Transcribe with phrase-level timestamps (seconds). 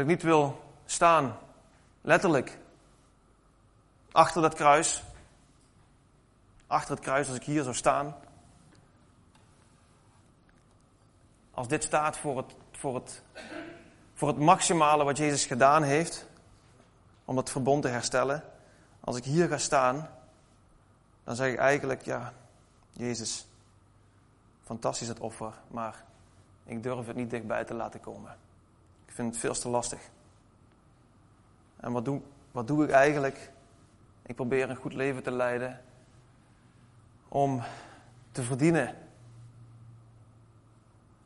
[0.00, 1.38] Dat ik niet wil staan,
[2.00, 2.58] letterlijk,
[4.12, 5.02] achter dat kruis.
[6.66, 8.16] Achter het kruis, als ik hier zou staan.
[11.50, 13.22] Als dit staat voor het, voor het,
[14.14, 16.26] voor het maximale wat Jezus gedaan heeft,
[17.24, 18.44] om het verbond te herstellen.
[19.00, 20.08] Als ik hier ga staan,
[21.24, 22.32] dan zeg ik eigenlijk, ja,
[22.92, 23.46] Jezus,
[24.62, 26.04] fantastisch het offer, maar
[26.64, 28.48] ik durf het niet dichtbij te laten komen.
[29.20, 30.00] Vind het veel te lastig.
[31.76, 32.20] En wat doe,
[32.52, 33.50] wat doe ik eigenlijk?
[34.22, 35.80] Ik probeer een goed leven te leiden
[37.28, 37.62] om
[38.32, 38.96] te verdienen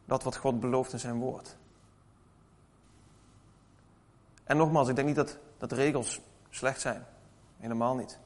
[0.05, 1.57] dat wat God belooft in zijn woord.
[4.45, 7.07] En nogmaals, ik denk niet dat, dat regels slecht zijn.
[7.57, 8.19] Helemaal niet.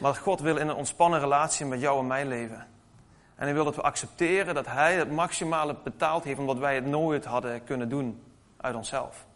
[0.00, 2.66] Maar God wil in een ontspannen relatie met jou en mijn leven.
[3.40, 6.86] En hij wil dat we accepteren dat hij het maximale betaald heeft omdat wij het
[6.86, 8.22] nooit hadden kunnen doen
[8.56, 9.26] uit onszelf.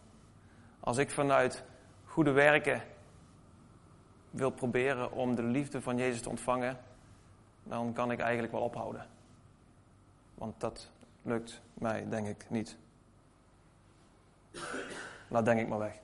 [0.79, 1.63] Als ik vanuit
[2.03, 2.81] goede werken
[4.29, 6.77] wil proberen om de liefde van Jezus te ontvangen,
[7.63, 9.07] dan kan ik eigenlijk wel ophouden.
[10.35, 12.77] Want dat lukt mij, denk ik, niet.
[15.27, 15.99] Laat denk ik maar weg.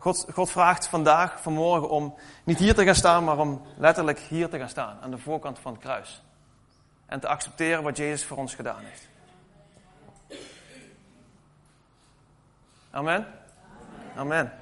[0.00, 4.48] God, God vraagt vandaag, vanmorgen, om niet hier te gaan staan, maar om letterlijk hier
[4.48, 6.22] te gaan staan, aan de voorkant van het kruis.
[7.06, 9.08] En te accepteren wat Jezus voor ons gedaan heeft.
[12.90, 13.26] Amen?
[14.16, 14.52] Amen.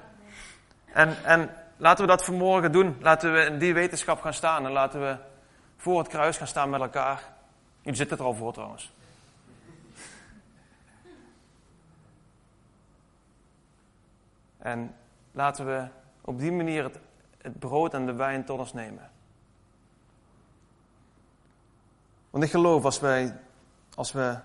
[0.85, 2.97] En, en laten we dat vanmorgen doen.
[3.01, 4.65] Laten we in die wetenschap gaan staan.
[4.65, 5.17] En laten we
[5.77, 7.23] voor het kruis gaan staan met elkaar.
[7.81, 8.91] Jullie zitten er al voor trouwens.
[14.57, 14.95] En
[15.39, 15.87] laten we
[16.21, 16.99] op die manier het,
[17.41, 19.11] het brood en de wijn tot ons nemen.
[22.29, 23.37] Want ik geloof als wij,
[23.95, 24.37] als we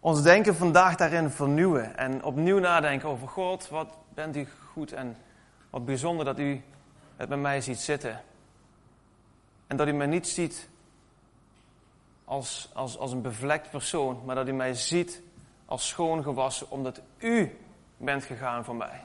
[0.00, 5.16] ons denken vandaag daarin vernieuwen en opnieuw nadenken over God, wat bent u goed en
[5.70, 6.62] wat bijzonder dat u
[7.16, 8.20] het met mij ziet zitten.
[9.66, 10.68] En dat u mij niet ziet
[12.24, 15.22] als, als, als een bevlekt persoon, maar dat u mij ziet
[15.66, 17.58] als schoongewassen, omdat u
[18.00, 19.02] bent gegaan voor mij.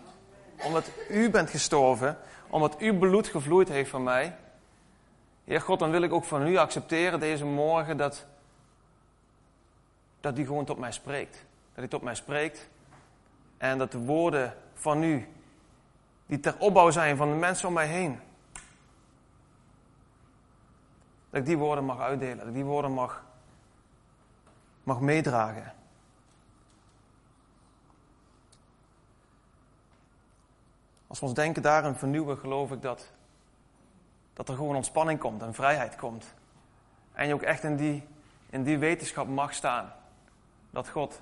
[0.64, 2.18] Omdat u bent gestorven,
[2.48, 4.36] omdat uw bloed gevloeid heeft voor mij.
[5.44, 8.26] Heer God, dan wil ik ook van u accepteren deze morgen dat,
[10.20, 11.46] dat u gewoon tot mij spreekt.
[11.74, 12.70] Dat u tot mij spreekt
[13.58, 15.28] en dat de woorden van u,
[16.26, 18.20] die ter opbouw zijn van de mensen om mij heen,
[21.30, 23.24] dat ik die woorden mag uitdelen, dat ik die woorden mag,
[24.84, 25.74] mag meedragen.
[31.16, 33.12] Als we ons denken daarin vernieuwen, geloof ik dat,
[34.34, 36.34] dat er gewoon ontspanning komt en vrijheid komt.
[37.14, 38.08] En je ook echt in die,
[38.50, 39.94] in die wetenschap mag staan.
[40.70, 41.22] Dat God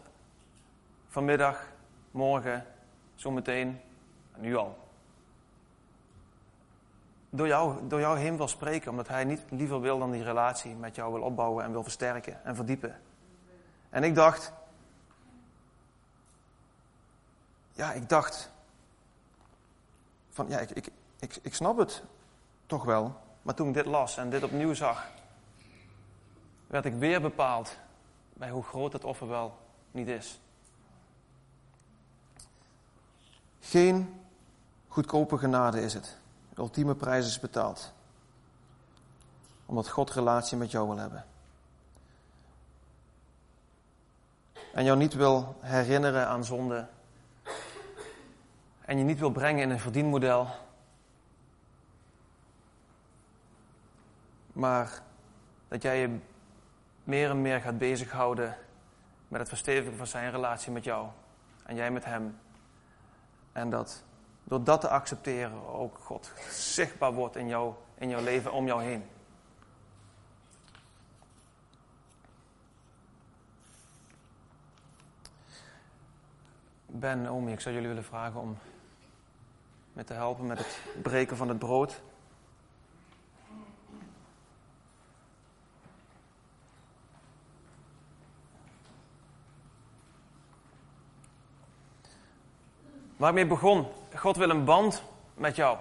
[1.07, 1.67] vanmiddag,
[2.11, 2.65] morgen,
[3.15, 3.81] zometeen,
[4.37, 4.77] nu al,
[7.29, 10.75] door jou, door jou heen wil spreken, omdat hij niet liever wil dan die relatie
[10.75, 12.99] met jou wil opbouwen en wil versterken en verdiepen.
[13.89, 14.53] En ik dacht,
[17.71, 18.52] ja, ik dacht,
[20.33, 20.89] van ja, ik, ik,
[21.19, 22.03] ik, ik snap het
[22.65, 23.15] toch wel.
[23.41, 25.07] Maar toen ik dit las en dit opnieuw zag,
[26.67, 27.77] werd ik weer bepaald
[28.33, 29.57] bij hoe groot het offer wel
[29.91, 30.39] niet is.
[33.59, 34.21] Geen
[34.87, 36.17] goedkope genade is het.
[36.49, 37.93] De ultieme prijs is betaald.
[39.65, 41.25] Omdat God relatie met jou wil hebben.
[44.73, 46.87] En jou niet wil herinneren aan zonde
[48.85, 50.47] en je niet wil brengen in een verdienmodel,
[54.53, 55.01] maar
[55.67, 56.17] dat jij je
[57.03, 58.57] meer en meer gaat bezighouden
[59.27, 61.07] met het verstevigen van zijn relatie met jou
[61.63, 62.37] en jij met hem.
[63.51, 64.03] En dat
[64.43, 68.83] door dat te accepteren ook God zichtbaar wordt in, jou, in jouw leven om jou
[68.83, 69.03] heen.
[76.85, 78.57] Ben, Omi, ik zou jullie willen vragen om
[79.93, 82.01] met te helpen met het breken van het brood.
[93.17, 93.87] Waarmee begon?
[94.15, 95.03] God wil een band
[95.33, 95.77] met jou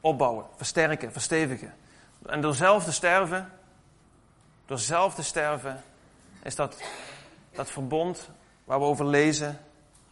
[0.00, 1.74] opbouwen, versterken, verstevigen.
[2.26, 3.52] En door zelf te sterven,
[4.66, 5.82] door zelf te sterven,
[6.42, 6.82] is dat,
[7.52, 8.28] dat verbond
[8.64, 9.60] waar we over lezen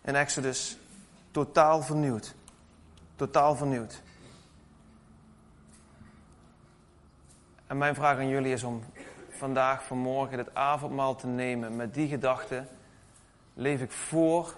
[0.02, 0.76] in Exodus
[1.30, 2.34] totaal vernieuwd.
[3.16, 4.02] Totaal vernieuwd.
[7.66, 8.84] En mijn vraag aan jullie is om
[9.30, 12.66] vandaag, vanmorgen, het avondmaal te nemen met die gedachte
[13.58, 14.54] Leef ik voor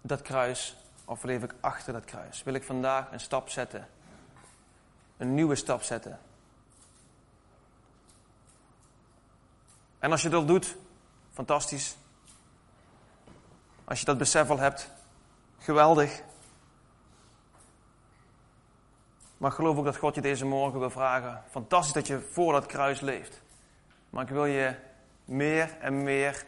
[0.00, 2.42] dat kruis of leef ik achter dat kruis?
[2.42, 3.88] Wil ik vandaag een stap zetten?
[5.16, 6.18] Een nieuwe stap zetten?
[9.98, 10.76] En als je dat doet,
[11.32, 11.96] fantastisch.
[13.84, 14.90] Als je dat besef al hebt,
[15.58, 16.22] geweldig.
[19.40, 21.42] Maar geloof ook dat God je deze morgen wil vragen.
[21.50, 23.42] Fantastisch dat je voor dat kruis leeft.
[24.10, 24.74] Maar ik wil je
[25.24, 26.44] meer en meer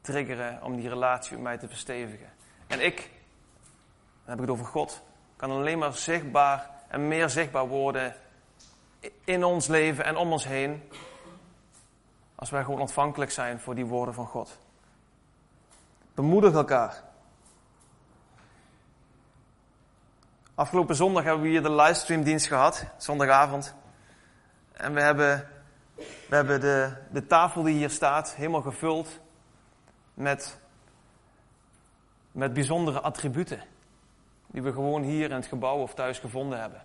[0.00, 2.32] triggeren om die relatie met mij te verstevigen.
[2.66, 5.02] En ik, dan heb ik het over God,
[5.36, 8.14] kan alleen maar zichtbaar en meer zichtbaar worden
[9.24, 10.82] in ons leven en om ons heen.
[12.34, 14.58] Als wij gewoon ontvankelijk zijn voor die woorden van God.
[16.14, 17.02] Bemoedig elkaar.
[20.60, 23.74] Afgelopen zondag hebben we hier de livestreamdienst gehad, zondagavond.
[24.72, 25.48] En we hebben,
[26.28, 29.20] we hebben de, de tafel die hier staat helemaal gevuld
[30.14, 30.58] met,
[32.32, 33.62] met bijzondere attributen.
[34.46, 36.82] Die we gewoon hier in het gebouw of thuis gevonden hebben.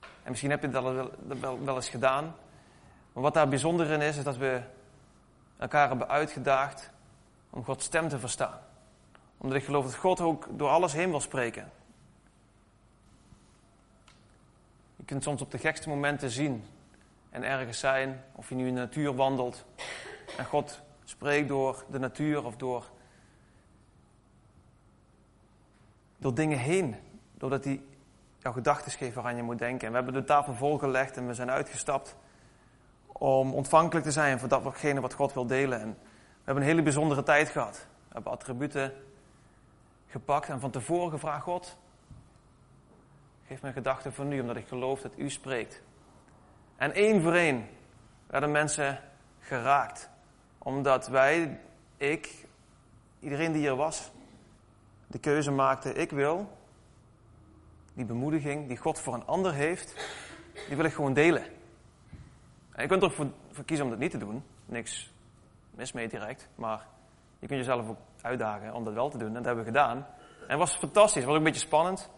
[0.00, 1.10] En misschien heb je dat wel,
[1.40, 2.24] wel, wel eens gedaan.
[3.12, 4.60] Maar wat daar bijzonder in is, is dat we
[5.58, 6.90] elkaar hebben uitgedaagd
[7.50, 8.58] om Gods stem te verstaan.
[9.36, 11.82] Omdat ik geloof dat God ook door alles heen wil spreken.
[15.04, 16.64] Je kunt soms op de gekste momenten zien
[17.30, 19.64] en ergens zijn, of je nu in de natuur wandelt
[20.36, 22.90] en God spreekt door de natuur of door,
[26.18, 26.96] door dingen heen.
[27.34, 27.82] Doordat hij
[28.38, 29.86] jouw gedachten geeft waaraan je moet denken.
[29.86, 32.16] En we hebben de tafel volgelegd en we zijn uitgestapt
[33.06, 35.80] om ontvankelijk te zijn voor datgene wat God wil delen.
[35.80, 37.86] En we hebben een hele bijzondere tijd gehad.
[38.08, 38.92] We hebben attributen
[40.06, 41.76] gepakt en van tevoren gevraagd: God,
[43.46, 45.82] geef mijn gedachten voor nu, omdat ik geloof dat u spreekt.
[46.76, 47.68] En één voor één
[48.26, 49.00] werden mensen
[49.40, 50.10] geraakt.
[50.58, 51.60] Omdat wij,
[51.96, 52.46] ik,
[53.20, 54.10] iedereen die hier was,
[55.06, 56.48] de keuze maakte: ik wil
[57.94, 59.94] die bemoediging die God voor een ander heeft,
[60.68, 61.42] die wil ik gewoon delen.
[62.72, 64.44] En je kunt er voor, voor kiezen om dat niet te doen.
[64.66, 65.12] Niks
[65.70, 66.48] mis mee direct.
[66.54, 66.86] Maar
[67.38, 69.28] je kunt jezelf ook uitdagen om dat wel te doen.
[69.28, 69.96] En dat hebben we gedaan.
[70.40, 71.14] En het was fantastisch.
[71.14, 72.10] Het was ook een beetje spannend.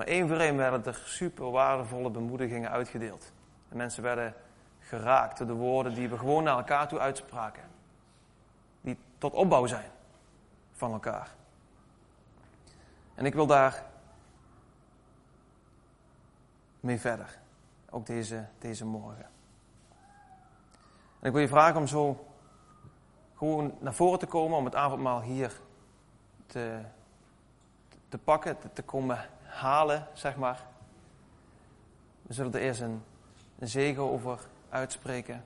[0.00, 3.32] Maar één voor één werden er super waardevolle bemoedigingen uitgedeeld.
[3.68, 4.34] De mensen werden
[4.78, 7.62] geraakt door de woorden die we gewoon naar elkaar toe uitspraken.
[8.80, 9.90] Die tot opbouw zijn
[10.72, 11.34] van elkaar.
[13.14, 13.84] En ik wil daar
[16.80, 17.38] mee verder.
[17.90, 19.26] Ook deze, deze morgen.
[21.18, 22.26] En ik wil je vragen om zo
[23.36, 25.60] gewoon naar voren te komen, om het avondmaal hier
[26.46, 26.80] te,
[28.08, 30.66] te pakken, te, te komen halen, zeg maar.
[32.22, 33.02] We zullen er eerst een,
[33.58, 35.44] een zegen over uitspreken.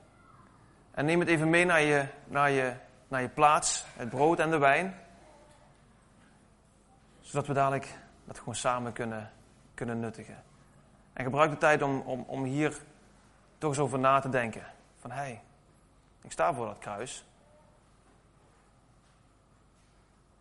[0.90, 2.72] En neem het even mee naar je, naar, je,
[3.08, 4.94] naar je plaats, het brood en de wijn.
[7.20, 9.30] Zodat we dadelijk dat gewoon samen kunnen,
[9.74, 10.42] kunnen nuttigen.
[11.12, 12.80] En gebruik de tijd om, om, om hier
[13.58, 14.66] toch eens over na te denken.
[14.98, 15.42] Van hé, hey,
[16.22, 17.24] ik sta voor dat kruis.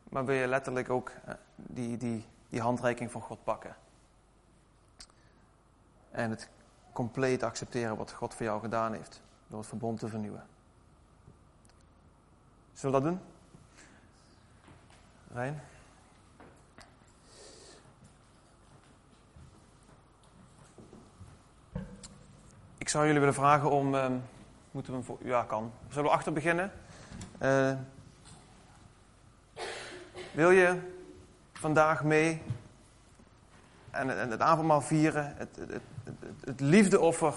[0.03, 3.75] Maar wil je letterlijk ook eh, die, die, die handreiking van God pakken?
[6.11, 6.49] En het
[6.91, 9.21] compleet accepteren wat God voor jou gedaan heeft.
[9.47, 10.45] Door het verbond te vernieuwen.
[12.73, 13.21] Zullen we dat doen?
[15.33, 15.61] Rijn?
[22.77, 23.95] Ik zou jullie willen vragen om.
[23.95, 24.07] Uh,
[24.71, 25.17] moeten we voor.
[25.23, 25.71] Ja, kan.
[25.89, 26.71] Zullen we achter beginnen?
[27.41, 27.73] Uh,
[30.31, 30.91] wil je
[31.63, 32.41] vandaag mee
[33.91, 35.33] en, het avondmaal vieren?
[35.37, 37.33] Het, het, het, het liefdeoffer,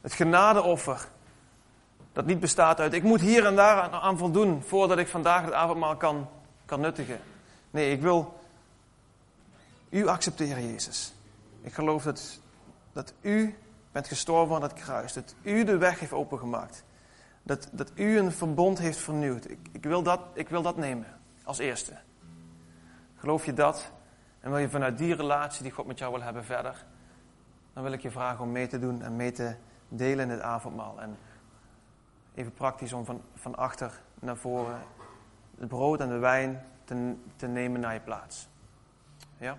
[0.00, 1.08] het genadeoffer.
[2.12, 2.92] Dat niet bestaat uit.
[2.92, 6.28] Ik moet hier en daar aan voldoen voordat ik vandaag het avondmaal kan,
[6.64, 7.20] kan nuttigen.
[7.70, 8.40] Nee, ik wil
[9.88, 11.12] u accepteren, Jezus.
[11.62, 12.40] Ik geloof dat,
[12.92, 13.58] dat u
[13.92, 15.12] bent gestorven aan het kruis.
[15.12, 16.84] Dat u de weg heeft opengemaakt.
[17.42, 19.50] Dat, dat u een verbond heeft vernieuwd.
[19.50, 21.06] Ik, ik, wil dat, ik wil dat nemen
[21.44, 21.92] als eerste.
[23.22, 23.92] Geloof je dat?
[24.40, 26.84] En wil je vanuit die relatie die God met jou wil hebben verder?
[27.72, 29.54] Dan wil ik je vragen om mee te doen en mee te
[29.88, 31.00] delen in het avondmaal.
[31.00, 31.16] En
[32.34, 34.80] even praktisch om van, van achter naar voren
[35.58, 38.48] het brood en de wijn te, te nemen naar je plaats.
[39.36, 39.58] Ja?